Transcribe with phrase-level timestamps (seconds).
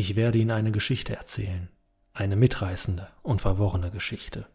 [0.00, 1.68] Ich werde Ihnen eine Geschichte erzählen,
[2.14, 4.46] eine mitreißende und verworrene Geschichte.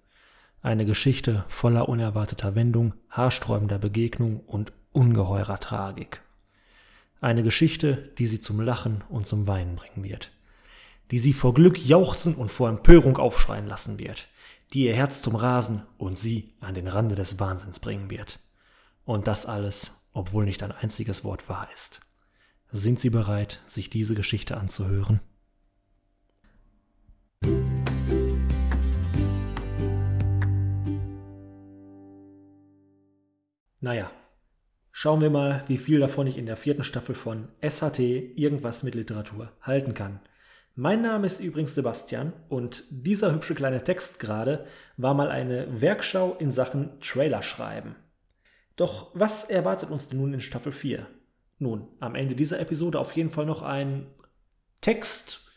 [0.64, 6.24] Eine Geschichte voller unerwarteter Wendung, haarsträubender Begegnung und ungeheurer Tragik.
[7.22, 10.32] Eine Geschichte, die Sie zum Lachen und zum Weinen bringen wird.
[11.12, 14.30] Die Sie vor Glück jauchzen und vor Empörung aufschreien lassen wird.
[14.74, 18.40] Die Ihr Herz zum Rasen und Sie an den Rande des Wahnsinns bringen wird.
[19.04, 22.00] Und das alles, obwohl nicht ein einziges Wort wahr ist.
[22.72, 25.20] Sind Sie bereit, sich diese Geschichte anzuhören?
[33.86, 34.10] Naja,
[34.92, 38.96] schauen wir mal, wie viel davon ich in der vierten Staffel von SHT irgendwas mit
[38.96, 40.22] Literatur halten kann.
[40.74, 44.66] Mein Name ist übrigens Sebastian und dieser hübsche kleine Text gerade
[44.98, 47.96] war mal eine Werkschau in Sachen Trailer schreiben.
[48.76, 51.06] Doch was erwartet uns denn nun in Staffel 4?
[51.60, 54.08] Nun, am Ende dieser Episode auf jeden Fall noch ein
[54.82, 55.52] Text,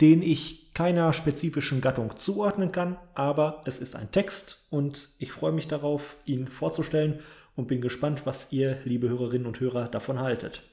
[0.00, 5.52] den ich keiner spezifischen Gattung zuordnen kann, aber es ist ein Text und ich freue
[5.52, 7.20] mich darauf, ihn vorzustellen
[7.54, 10.64] und bin gespannt, was ihr, liebe Hörerinnen und Hörer, davon haltet.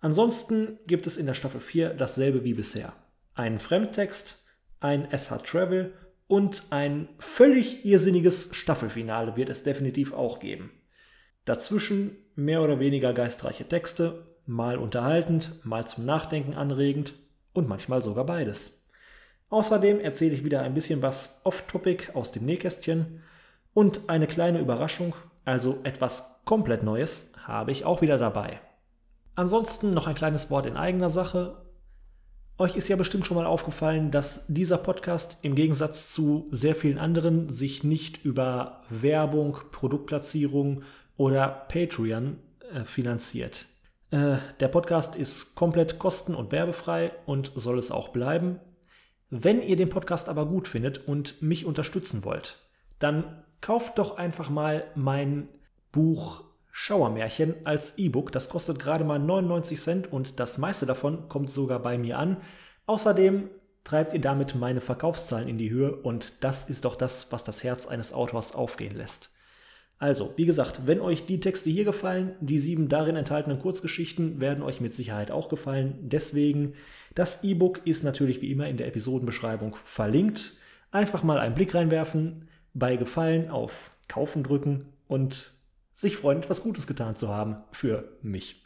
[0.00, 2.92] Ansonsten gibt es in der Staffel 4 dasselbe wie bisher.
[3.34, 4.44] Einen Fremdtext,
[4.80, 5.92] ein SH Travel
[6.26, 10.72] und ein völlig irrsinniges Staffelfinale wird es definitiv auch geben.
[11.44, 17.12] Dazwischen mehr oder weniger geistreiche Texte, mal unterhaltend, mal zum Nachdenken anregend
[17.52, 18.79] und manchmal sogar beides.
[19.50, 23.22] Außerdem erzähle ich wieder ein bisschen was off-topic aus dem Nähkästchen
[23.74, 28.60] und eine kleine Überraschung also etwas komplett Neues, habe ich auch wieder dabei.
[29.34, 31.56] Ansonsten noch ein kleines Wort in eigener Sache.
[32.58, 36.98] Euch ist ja bestimmt schon mal aufgefallen, dass dieser Podcast im Gegensatz zu sehr vielen
[36.98, 40.82] anderen sich nicht über Werbung, Produktplatzierung
[41.16, 42.36] oder Patreon
[42.74, 43.66] äh, finanziert.
[44.10, 48.60] Äh, der Podcast ist komplett kosten- und werbefrei und soll es auch bleiben.
[49.30, 52.58] Wenn ihr den Podcast aber gut findet und mich unterstützen wollt,
[52.98, 55.48] dann kauft doch einfach mal mein
[55.92, 58.32] Buch Schauermärchen als E-Book.
[58.32, 62.38] Das kostet gerade mal 99 Cent und das meiste davon kommt sogar bei mir an.
[62.86, 63.48] Außerdem
[63.84, 67.62] treibt ihr damit meine Verkaufszahlen in die Höhe und das ist doch das, was das
[67.62, 69.30] Herz eines Autors aufgehen lässt.
[70.00, 74.64] Also, wie gesagt, wenn euch die Texte hier gefallen, die sieben darin enthaltenen Kurzgeschichten werden
[74.64, 75.98] euch mit Sicherheit auch gefallen.
[76.00, 76.72] Deswegen,
[77.14, 80.54] das E-Book ist natürlich wie immer in der Episodenbeschreibung verlinkt.
[80.90, 85.52] Einfach mal einen Blick reinwerfen bei Gefallen auf Kaufen drücken und
[85.94, 88.64] sich freuen, etwas Gutes getan zu haben für mich.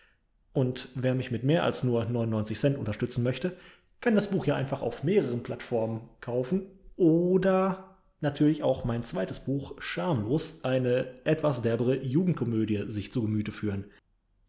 [0.52, 3.56] Und wer mich mit mehr als nur 99 Cent unterstützen möchte,
[4.00, 6.62] kann das Buch ja einfach auf mehreren Plattformen kaufen
[6.96, 13.84] oder natürlich auch mein zweites Buch Schamlos, eine etwas derbere Jugendkomödie, sich zu Gemüte führen.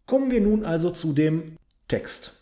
[0.06, 2.42] Kommen wir nun also zu dem Text.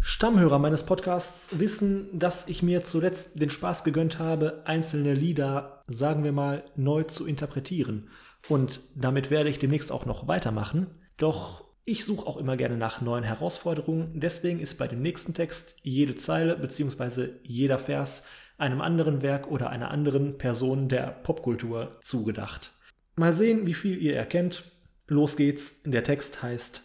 [0.00, 6.24] Stammhörer meines Podcasts wissen, dass ich mir zuletzt den Spaß gegönnt habe, einzelne Lieder, sagen
[6.24, 8.08] wir mal, neu zu interpretieren.
[8.48, 10.88] Und damit werde ich demnächst auch noch weitermachen.
[11.18, 14.20] Doch ich suche auch immer gerne nach neuen Herausforderungen.
[14.20, 17.30] Deswegen ist bei dem nächsten Text jede Zeile bzw.
[17.42, 18.24] jeder Vers
[18.58, 22.72] einem anderen Werk oder einer anderen Person der Popkultur zugedacht.
[23.16, 24.64] Mal sehen, wie viel ihr erkennt.
[25.08, 25.82] Los geht's.
[25.82, 26.82] Der Text heißt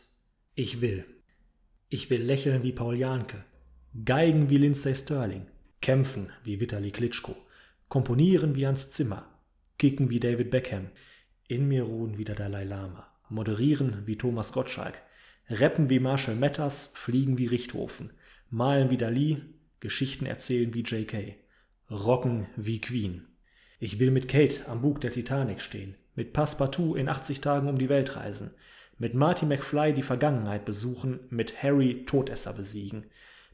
[0.56, 1.06] Ich will.
[1.90, 3.46] Ich will lächeln wie Paul Janke,
[4.04, 5.48] geigen wie Lindsay Sterling,
[5.80, 7.36] kämpfen wie Vitali Klitschko,
[7.88, 9.26] komponieren wie Hans Zimmer,
[9.78, 10.90] kicken wie David Beckham,
[11.48, 15.02] in mir ruhen wie der Dalai Lama, moderieren wie Thomas Gottschalk,
[15.50, 18.12] rappen wie Marshall Matters, fliegen wie Richthofen,
[18.50, 19.42] malen wie Dali,
[19.80, 21.36] Geschichten erzählen wie J.K.,
[21.90, 23.28] rocken wie Queen.
[23.80, 27.78] Ich will mit Kate am Bug der Titanic stehen, mit Passepartout in 80 Tagen um
[27.78, 28.52] die Welt reisen,
[28.98, 33.06] mit Marty McFly die Vergangenheit besuchen, mit Harry Todesser besiegen,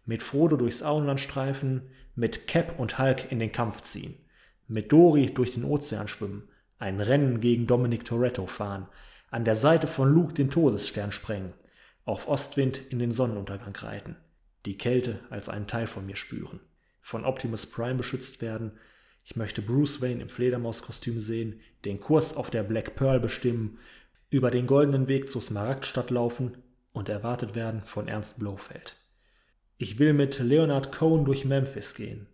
[0.05, 4.15] mit Frodo durchs Auenland streifen, mit Cap und Hulk in den Kampf ziehen,
[4.67, 6.47] mit Dory durch den Ozean schwimmen,
[6.79, 8.87] ein Rennen gegen Dominic Toretto fahren,
[9.33, 11.53] an der Seite von Luke den Todesstern sprengen,
[12.05, 14.15] auf Ostwind in den Sonnenuntergang reiten,
[14.67, 16.59] die Kälte als einen Teil von mir spüren,
[17.01, 18.73] von Optimus Prime beschützt werden,
[19.23, 23.79] ich möchte Bruce Wayne im Fledermauskostüm sehen, den Kurs auf der Black Pearl bestimmen
[24.29, 26.55] über den goldenen Weg zur Smaragdstadt laufen
[26.91, 28.97] und erwartet werden von Ernst Blofeld.
[29.79, 32.27] Ich will mit Leonard Cohen durch Memphis gehen,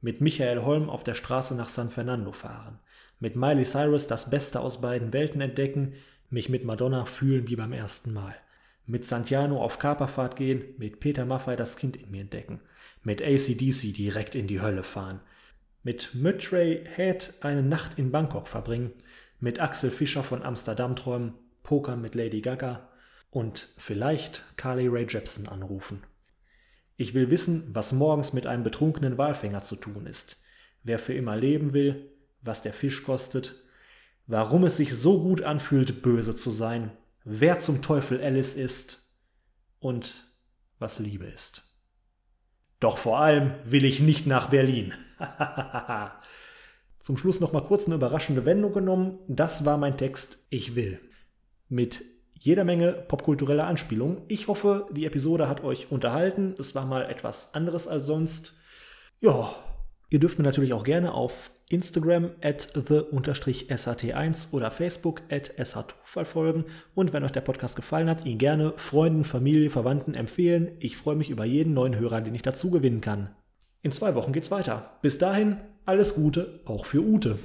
[0.00, 2.78] mit Michael Holm auf der Straße nach San Fernando fahren,
[3.18, 5.94] mit Miley Cyrus das Beste aus beiden Welten entdecken,
[6.30, 8.34] mich mit Madonna fühlen wie beim ersten Mal,
[8.86, 12.60] mit Santiano auf Kaperfahrt gehen, mit Peter Maffay das Kind in mir entdecken,
[13.02, 15.20] mit ACDC direkt in die Hölle fahren,
[15.82, 18.92] mit Mutray Head eine Nacht in Bangkok verbringen,
[19.40, 22.88] mit Axel Fischer von Amsterdam träumen Pokern mit Lady Gaga
[23.30, 26.02] und vielleicht Carly Ray Jepsen anrufen.
[26.96, 30.42] Ich will wissen, was morgens mit einem betrunkenen Walfänger zu tun ist.
[30.84, 32.12] Wer für immer leben will,
[32.42, 33.56] was der Fisch kostet,
[34.26, 36.90] warum es sich so gut anfühlt, böse zu sein,
[37.24, 39.02] wer zum Teufel Alice ist
[39.80, 40.28] und
[40.78, 41.62] was Liebe ist.
[42.80, 44.92] Doch vor allem will ich nicht nach Berlin.
[46.98, 49.18] Zum Schluss noch mal kurz eine überraschende Wendung genommen.
[49.28, 51.00] Das war mein Text Ich will.
[51.68, 54.22] Mit jeder Menge popkultureller Anspielungen.
[54.28, 56.54] Ich hoffe, die Episode hat euch unterhalten.
[56.58, 58.54] Es war mal etwas anderes als sonst.
[59.20, 59.54] Ja,
[60.14, 66.66] ihr dürft mir natürlich auch gerne auf Instagram at the-sat1 oder Facebook at shzufall folgen.
[66.94, 70.76] Und wenn euch der Podcast gefallen hat, ihn gerne Freunden, Familie, Verwandten empfehlen.
[70.78, 73.30] Ich freue mich über jeden neuen Hörer, den ich dazu gewinnen kann.
[73.82, 74.98] In zwei Wochen geht's weiter.
[75.02, 77.40] Bis dahin, alles Gute, auch für Ute.